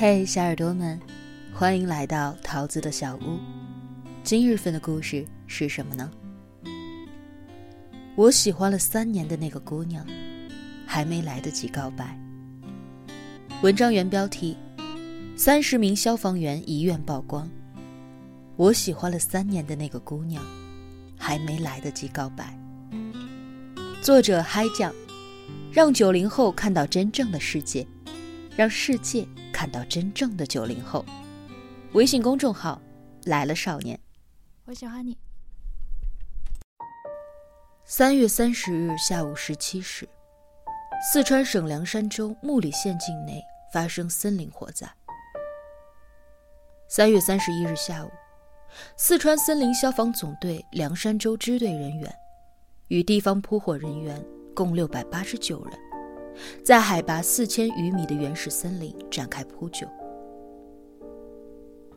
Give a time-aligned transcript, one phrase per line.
[0.00, 0.96] 嘿，小耳朵们，
[1.52, 3.36] 欢迎来到桃子的小屋。
[4.22, 6.08] 今日份的故事是什么呢？
[8.14, 10.06] 我喜欢了三年的那个姑娘，
[10.86, 12.16] 还没来得及告白。
[13.60, 14.56] 文章原标题：
[15.36, 17.50] 三十名消防员遗愿曝光。
[18.54, 20.40] 我喜欢了三年的那个姑娘，
[21.18, 22.56] 还没来得及告白。
[24.00, 24.94] 作者嗨酱，
[25.72, 27.84] 让九零后看到真正的世界，
[28.54, 29.26] 让世界
[29.58, 31.04] 看到真正的九零后。
[31.92, 32.80] 微信公众号
[33.24, 33.98] 来了少年，
[34.66, 35.18] 我喜欢你。
[37.84, 40.08] 三月三十日下午十七时，
[41.02, 43.42] 四川省凉山州木里县境内
[43.72, 44.88] 发生森林火灾。
[46.88, 48.10] 三月三十一日下午。
[48.96, 52.14] 四川森林消防总队凉山州支队人员
[52.86, 55.76] 与地方扑火人员共六百八十九人，
[56.62, 59.86] 在海拔四千余米的原始森林展开扑救。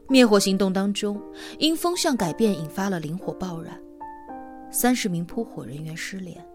[0.07, 1.21] 灭火行动当中，
[1.57, 3.79] 因风向改变引发了林火爆燃，
[4.69, 6.45] 三十名扑火人员失联。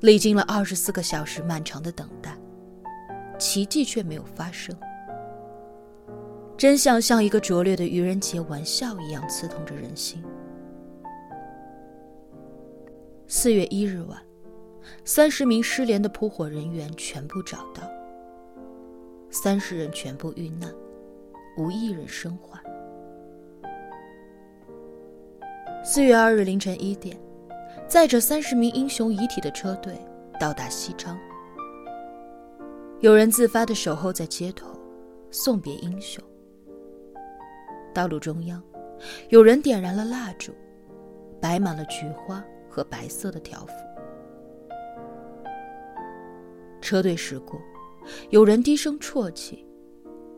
[0.00, 2.36] 历经了二十四个小时漫长的等待，
[3.38, 4.76] 奇迹却没有发生。
[6.56, 10.22] 真相像一个拙劣的愚人节玩笑一样刺痛着人心。
[13.26, 14.22] 四月一日晚，
[15.04, 17.82] 三十名失联的扑火人员全部找到，
[19.30, 20.72] 三十人全部遇难，
[21.56, 22.62] 无一人生还。
[25.84, 27.18] 四月二日凌晨一点，
[27.86, 29.94] 载着三十名英雄遗体的车队
[30.40, 31.18] 到达西昌，
[33.00, 34.68] 有人自发的守候在街头，
[35.30, 36.24] 送别英雄。
[37.92, 38.62] 道路中央，
[39.28, 40.52] 有人点燃了蜡烛，
[41.40, 43.72] 摆满了菊花和白色的条幅。
[46.84, 47.58] 车队驶过，
[48.28, 49.64] 有人低声啜泣，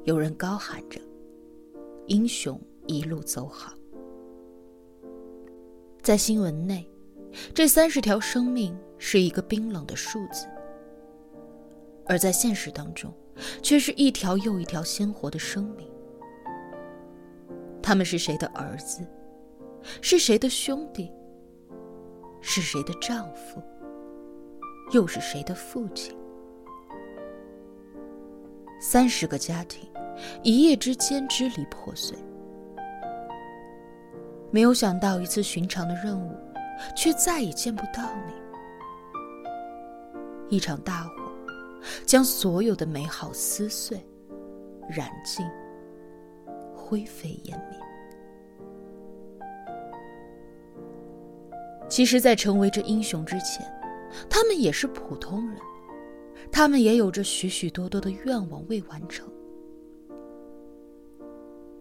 [0.04, 1.00] 有人高喊着
[2.06, 3.74] ：“英雄一路走好。”
[6.00, 6.88] 在新闻内，
[7.52, 10.46] 这三十条生命是一个冰冷的数字；
[12.06, 13.12] 而在现实当中，
[13.60, 15.90] 却是一条又一条鲜活的生命。
[17.82, 19.04] 他们是谁的儿子？
[20.00, 21.10] 是谁的兄弟？
[22.40, 23.60] 是谁的丈夫？
[24.92, 26.16] 又是谁的父亲？
[28.88, 29.90] 三十个家庭，
[30.44, 32.16] 一夜之间支离破碎。
[34.52, 36.32] 没有想到，一次寻常的任务，
[36.96, 38.32] 却再也见不到你。
[40.56, 41.10] 一场大火，
[42.06, 44.00] 将所有的美好撕碎、
[44.88, 45.44] 燃尽。
[46.72, 47.76] 灰飞烟灭。
[51.88, 53.66] 其实，在成为这英雄之前，
[54.30, 55.58] 他们也是普通人，
[56.50, 59.28] 他们也有着许许多多的愿望未完成。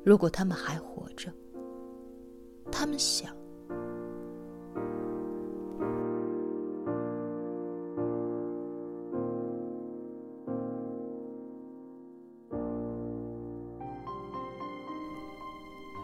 [0.03, 1.31] 如果他们还活着，
[2.71, 3.35] 他们想。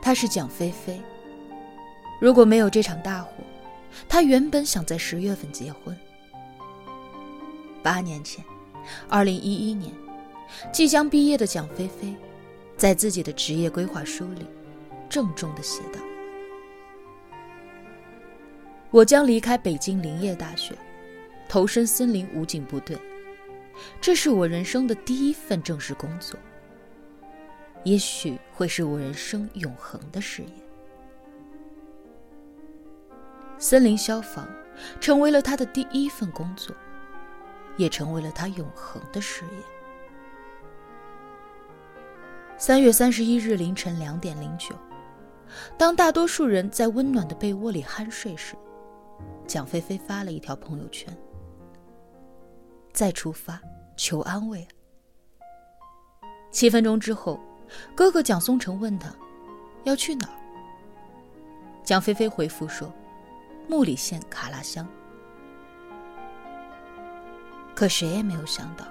[0.02, 1.00] 他是蒋菲菲。
[2.20, 3.32] 如果没有这场大火，
[4.10, 5.96] 他原本想在十月份结婚。
[7.84, 8.44] 八年前，
[9.09, 9.92] 二零一一年，
[10.72, 12.16] 即将毕业的蒋菲菲，
[12.78, 14.46] 在自己的职业规划书里，
[15.09, 16.00] 郑重的写道
[18.92, 20.75] ：“我将离开北京林业大学，
[21.47, 22.97] 投身森林武警部队，
[24.00, 26.40] 这是我人生的第一份正式工作。”
[27.84, 30.50] 也许会是我人生永恒的事业。
[33.58, 34.48] 森林消防
[35.00, 36.75] 成为了他的第一份工作，
[37.78, 39.64] 也成为了他永恒的事业。
[42.58, 44.76] 三月三十一日凌晨两点零九，
[45.78, 48.56] 当大多数人在温暖的被窝里酣睡时，
[49.48, 51.16] 蒋菲菲发了一条朋友圈
[52.94, 53.60] ：“再出发，
[53.96, 54.68] 求安慰。”
[56.51, 57.40] 七分钟之后。
[57.95, 59.10] 哥哥蒋松成问他
[59.86, 60.36] ：“要去哪儿？”
[61.86, 62.94] 蒋菲菲回复说
[63.66, 64.86] ：“木里县卡拉乡。”
[67.75, 68.85] 可谁也没有想到，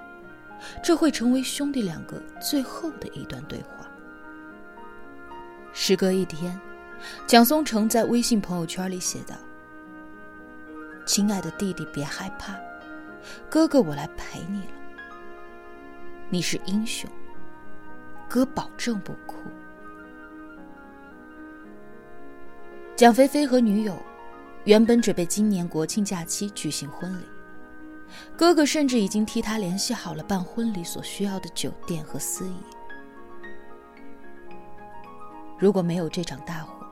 [0.83, 3.87] 这会成为兄弟两个最后的一段对话。
[5.73, 6.59] 时隔一天，
[7.25, 9.35] 蒋松成在微信朋友圈里写道
[11.05, 12.59] ：“亲爱的弟弟，别害怕，
[13.49, 14.73] 哥哥我来陪你了。
[16.29, 17.09] 你是英雄。”
[18.27, 19.35] 哥保证不哭。
[22.95, 24.01] 蒋菲菲和女友
[24.63, 27.25] 原本准备今年国庆假期举行婚礼，
[28.37, 32.55] 哥哥甚至已经替他联系好了办婚礼所需要的酒店和司仪。
[35.57, 36.85] 如果没有这场大火，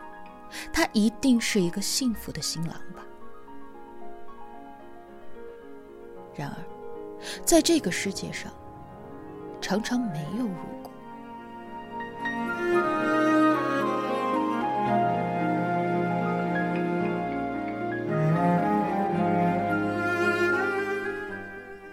[0.72, 3.06] 他一定是一个幸福的新郎吧。
[6.36, 6.58] 然而，
[7.44, 8.52] 在这个世界上，
[9.60, 10.89] 常常没有如果。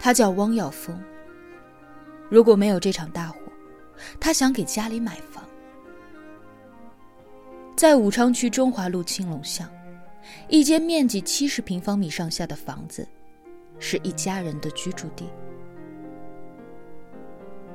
[0.07, 0.97] 他叫汪耀峰。
[2.29, 3.39] 如果没有这场大火，
[4.21, 5.43] 他想给家里买房。
[7.75, 9.69] 在武昌区中华路青龙巷，
[10.47, 13.05] 一间面积七十平方米上下的房子，
[13.79, 15.27] 是一家人的居住地。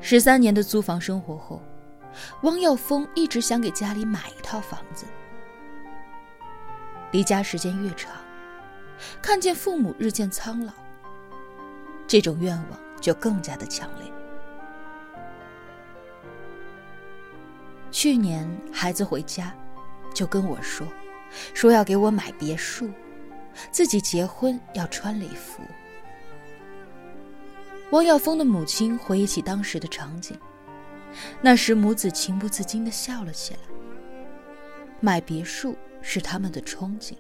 [0.01, 1.61] 十三年的租房生活后，
[2.45, 5.05] 汪耀峰一直想给家里买一套房子。
[7.11, 8.11] 离家时间越长，
[9.21, 10.73] 看见父母日渐苍老，
[12.13, 14.13] 这种愿望就更加的强烈。
[17.91, 19.51] 去年孩子回家。
[20.15, 20.87] 就跟我说，
[21.55, 22.91] 说要给我买别墅，
[23.71, 25.63] 自己结婚要穿礼服。
[27.93, 30.39] 汪耀峰的母亲回忆起当时的场景，
[31.41, 33.61] 那时母子情不自禁的笑了起来。
[35.01, 37.15] 买别墅是他们的憧憬。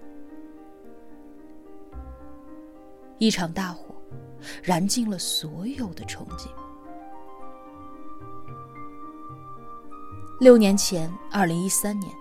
[3.17, 3.92] 一场大火，
[4.62, 6.49] 燃尽了所有的憧憬。
[10.41, 12.12] 六年前，二零一三年。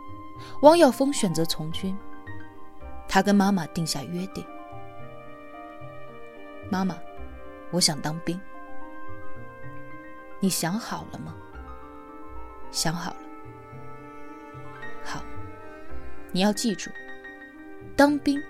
[0.62, 1.96] 汪耀峰选择从军。
[3.08, 4.46] 他跟妈妈定下约定
[6.72, 6.98] ：“妈妈，
[7.72, 8.40] 我想当兵。
[10.40, 11.36] 你想好了吗
[12.72, 13.18] ？”“想好了。
[15.04, 15.22] ”“好，
[16.32, 16.90] 你要记住，
[17.96, 18.42] 当兵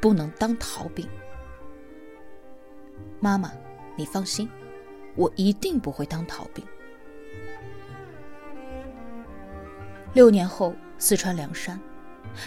[0.00, 1.08] 不能当逃兵。
[3.20, 3.52] ”“妈妈，
[3.96, 4.48] 你放心，
[5.16, 6.64] 我一定不会当逃兵。”
[10.14, 10.74] 六年后。
[11.00, 11.78] 四川凉山，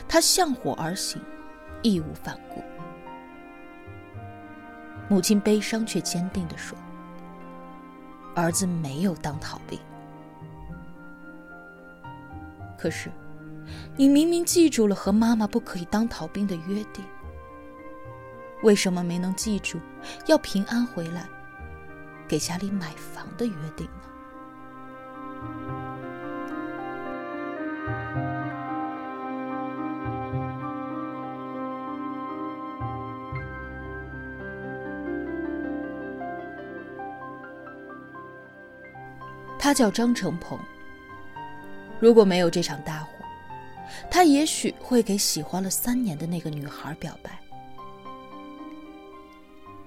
[0.09, 1.21] 他向火而行，
[1.81, 2.62] 义无反顾。
[5.07, 6.77] 母亲悲伤却坚定地说
[8.35, 9.79] ：“儿子没有当逃兵。
[12.77, 13.09] 可是，
[13.95, 17.06] 你明明记住了和妈妈不可以当逃兵的约定，
[18.63, 19.80] 为什么没能记住
[20.28, 21.28] 要平安回来，
[22.28, 23.94] 给家里买房的约定呢？”
[39.58, 40.60] 他叫张成鹏。
[42.00, 43.10] 如果没有这场大火，
[44.10, 47.40] 他也许会给喜欢了三年的那个女孩表白。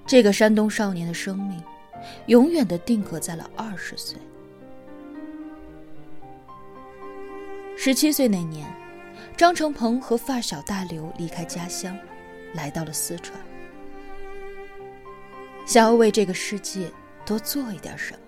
[0.06, 1.62] 这个山东少年的生命，
[2.26, 4.18] 永远的定格在了二十岁。
[7.76, 8.66] 十七岁那年，
[9.36, 11.96] 张成鹏和发小大刘离开家乡，
[12.54, 13.38] 来到了四川，
[15.66, 16.90] 想要为这个世界
[17.24, 18.18] 多做一点什么。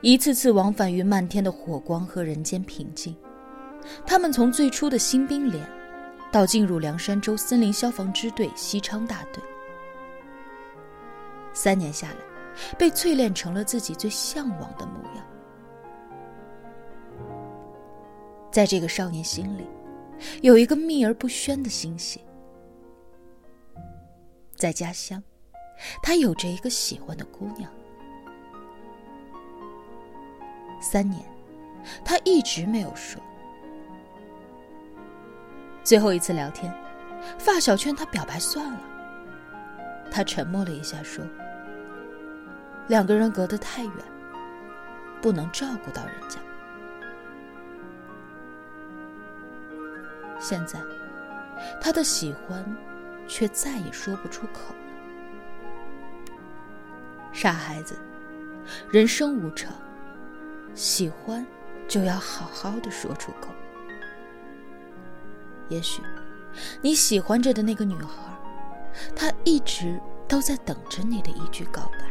[0.00, 3.16] 一次次往返于漫天的火光和人间平静，
[4.06, 5.66] 他们从最初的新兵连，
[6.36, 9.42] 到进入凉山州森林消防支队西昌大队，
[11.54, 12.16] 三年下来，
[12.76, 15.26] 被淬炼成了自己最向往的模样。
[18.52, 19.66] 在这个少年心里，
[20.42, 22.20] 有一个秘而不宣的欣喜。
[24.56, 25.22] 在家乡，
[26.02, 27.72] 他有着一个喜欢的姑娘。
[30.82, 31.22] 三年，
[32.04, 33.22] 他一直没有说。
[35.86, 36.74] 最后一次聊天，
[37.38, 38.80] 发小劝他表白算了。
[40.10, 41.24] 他沉默了一下，说
[42.88, 43.92] ：“两个人隔得太远，
[45.22, 46.40] 不能照顾到人家。”
[50.42, 50.80] 现在，
[51.80, 52.66] 他的喜欢，
[53.28, 54.76] 却再也说不出口了。
[57.32, 57.96] 傻孩子，
[58.90, 59.72] 人生无常。
[60.74, 61.46] 喜欢，
[61.86, 63.54] 就要好好的说出口。
[65.68, 66.02] 也许，
[66.80, 68.32] 你喜欢着的那个女孩，
[69.14, 72.06] 她一直都在等着你的一句告白。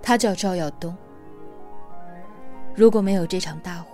[0.00, 0.96] 他叫赵耀东。
[2.74, 3.88] 如果没有这场大火，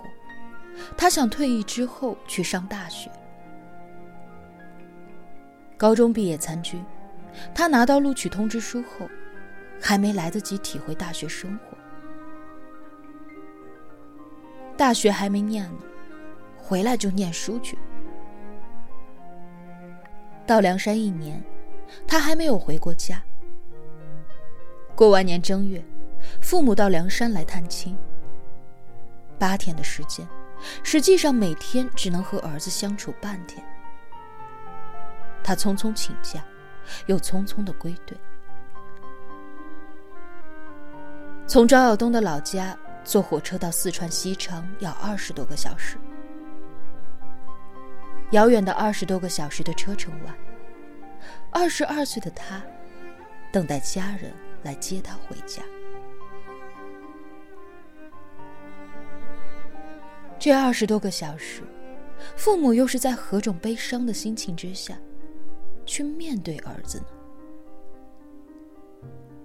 [0.97, 3.11] 他想退役之后去上大学。
[5.75, 6.81] 高中毕业参军，
[7.53, 9.09] 他拿到录取通知书后，
[9.81, 11.77] 还没来得及体会大学生活。
[14.77, 15.79] 大学还没念呢，
[16.57, 17.77] 回来就念书去。
[20.45, 21.43] 到梁山一年，
[22.05, 23.23] 他还没有回过家。
[24.93, 25.83] 过完年正月，
[26.41, 27.97] 父母到梁山来探亲。
[29.37, 30.27] 八天的时间，
[30.83, 33.65] 实际上每天只能和儿子相处半天。
[35.43, 36.43] 他匆匆请假，
[37.05, 38.17] 又匆匆的归队。
[41.47, 45.97] 从张耀东的老家坐火车到四川西昌要二十多个小时。
[48.31, 50.33] 遥远的二十多个小时的车程外，
[51.51, 52.61] 二十二岁的他
[53.51, 55.61] 等待家人来接他回家。
[60.39, 61.61] 这二十多个小时，
[62.35, 64.97] 父母又是在何种悲伤的心情之下，
[65.85, 67.05] 去面对儿子呢？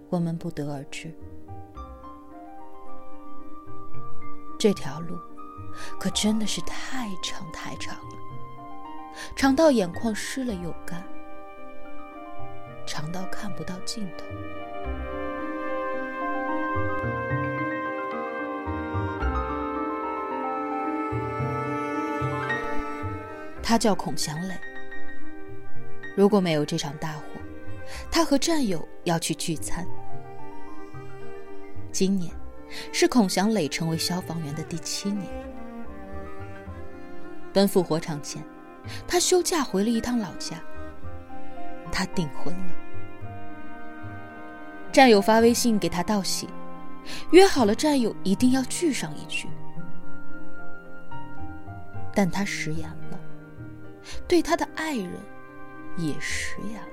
[0.08, 1.14] 我们不得而知。
[4.58, 5.16] 这条路，
[5.98, 8.16] 可真的是太长太长了，
[9.36, 11.02] 长到眼眶湿了又干，
[12.86, 14.24] 长到看不到尽头。
[23.62, 24.54] 他叫孔祥磊。
[26.16, 27.22] 如果没有这场大火，
[28.10, 29.86] 他和战友要去聚餐。
[31.92, 32.32] 今年
[32.92, 35.26] 是孔祥磊成为消防员的第七年。
[37.52, 38.42] 奔赴火场前，
[39.08, 40.56] 他休假回了一趟老家。
[41.90, 42.72] 他订婚了。
[44.92, 46.48] 战友发微信给他道喜，
[47.32, 49.48] 约好了战友一定要聚上一聚。
[52.14, 53.18] 但他食言了。
[54.28, 55.10] 对他的爱人
[56.06, 56.88] 也食言了。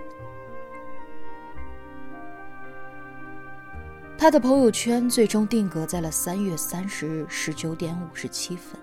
[4.17, 8.79] 他的朋友圈最终定格在了三月三十日十九点五十七分。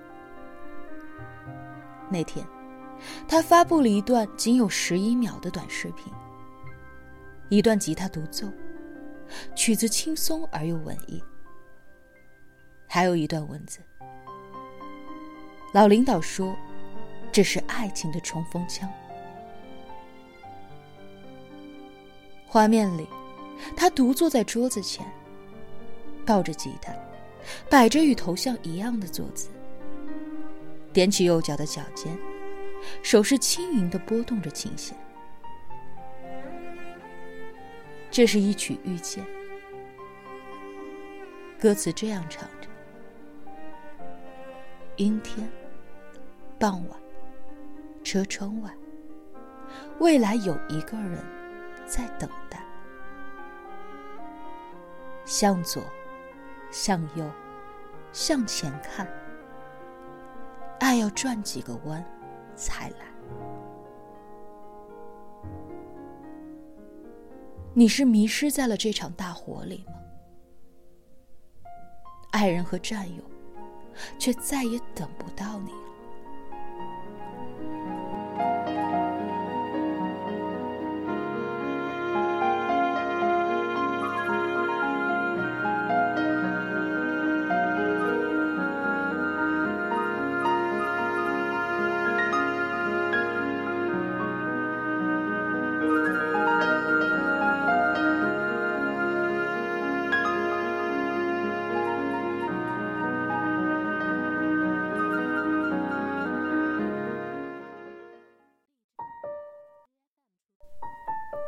[2.09, 2.47] 那天，
[3.27, 6.13] 他发布了一段仅有十一秒的短视频，
[7.49, 8.47] 一段吉他独奏，
[9.55, 11.23] 曲子轻松而又文艺，
[12.87, 13.81] 还有一段文字。
[15.73, 16.57] 老领导说。
[17.33, 18.89] 这是爱情的冲锋枪。
[22.55, 23.09] 画面里，
[23.77, 25.05] 他独坐在桌子前，
[26.25, 26.95] 抱着吉他，
[27.69, 29.49] 摆着与头像一样的坐姿，
[30.93, 32.17] 踮起右脚的脚尖，
[33.03, 34.97] 手是轻盈的拨动着琴弦。
[38.09, 39.25] 这是一曲遇见，
[41.59, 42.69] 歌词这样唱着：
[44.95, 45.51] 阴天，
[46.57, 47.01] 傍晚。
[48.05, 48.71] 车窗外，
[49.99, 51.19] 未来有一个人
[51.87, 52.63] 在等待。
[55.25, 55.83] 向左，
[56.71, 57.31] 向右，
[58.13, 59.09] 向前看。
[60.81, 62.05] 爱要转几个弯
[62.55, 62.97] 才来。
[67.73, 69.95] 你是迷失在了这场大火里吗？
[72.31, 73.23] 爱人和战友，
[74.19, 75.73] 却再也等不到你。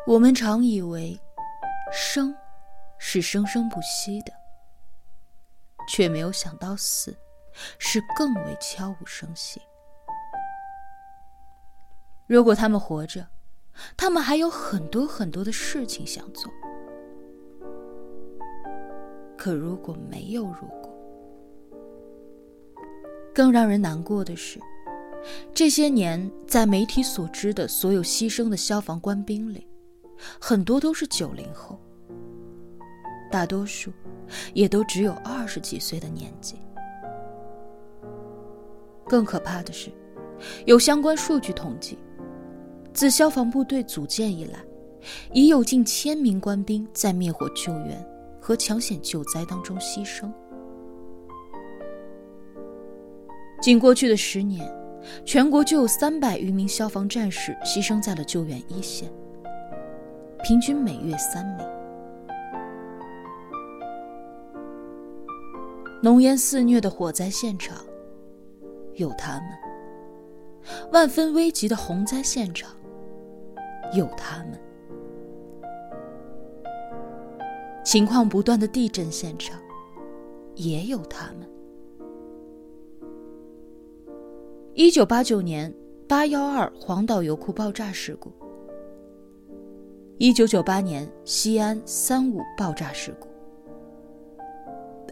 [0.06, 1.18] 我们常以为，
[1.92, 2.32] 生
[2.96, 4.32] 是生生不息的，
[5.88, 7.12] 却没有想到死
[7.80, 9.60] 是更为悄无声息。
[12.28, 13.26] 如果他们活着，
[13.96, 16.48] 他们还有很多很多的事情想做；
[19.36, 20.88] 可如果没有如果，
[23.34, 24.60] 更让人难过的是，
[25.52, 29.66] 这些年在媒体所知的所有牺牲的消防官兵里。
[30.40, 31.78] 很多都是九零后，
[33.30, 33.92] 大多数
[34.54, 36.56] 也都只有二十几岁的年纪。
[39.06, 39.90] 更可怕的是，
[40.64, 41.98] 有相关数据统计，
[42.92, 44.58] 自消防部队组建以来，
[45.32, 48.04] 已有近千名官兵在灭火救援
[48.40, 50.28] 和抢险救灾当中牺牲。
[53.60, 54.68] 仅过去的十年，
[55.24, 59.10] 全国就有三百余名消防战士牺牲在了救援一线。
[60.46, 61.66] 平均每月三名。
[66.00, 67.84] 浓烟肆虐的火灾现场
[68.94, 69.48] 有他们。
[70.92, 72.70] 万分危急的洪灾现场
[73.92, 74.52] 有他们。
[77.84, 79.60] 情况不断的地震现场
[80.54, 81.50] 也有他们。
[84.74, 85.74] 一九八九年
[86.06, 88.30] 八幺二黄岛油库爆炸事故
[90.18, 93.28] 一九九八年西安三五爆炸事故，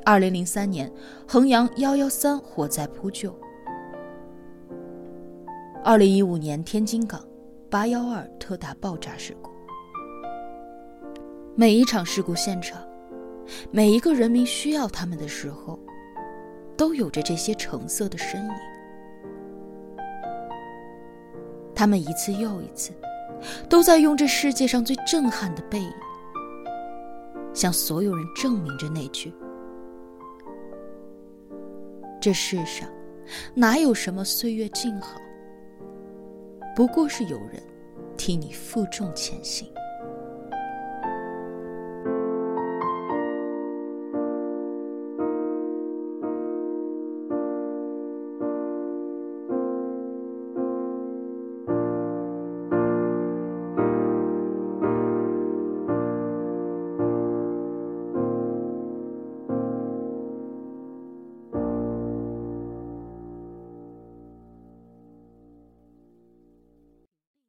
[0.02, 0.90] 二零零三年
[1.28, 3.30] 衡阳幺幺三火灾扑救，
[5.84, 7.22] 二零一五年天津港
[7.68, 9.50] 八幺二特大爆炸事故。
[11.54, 12.80] 每一场事故现场，
[13.70, 15.78] 每一个人民需要他们的时候，
[16.78, 18.50] 都有着这些橙色的身影。
[21.74, 22.90] 他们一次又一次，
[23.68, 25.92] 都在用这世界上最震撼的背影，
[27.52, 29.32] 向所有人证明着那句：
[32.20, 32.88] 这世上
[33.54, 35.20] 哪有什么岁月静好，
[36.74, 37.62] 不过是有人
[38.16, 39.68] 替你负重前行。